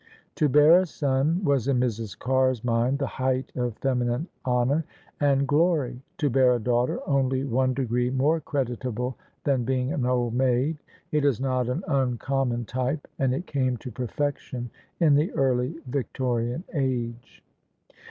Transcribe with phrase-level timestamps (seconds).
[0.37, 2.17] To bear a son was in Mrs.
[2.17, 4.83] Carr's mind the height of feminine honour
[5.19, 10.33] and glory: to bear a daughter, only one degree more creditable than being an old
[10.33, 10.79] maid.
[11.11, 16.63] It is not an uncommon type: and It came to perfection in the early Victorian
[16.73, 17.43] age.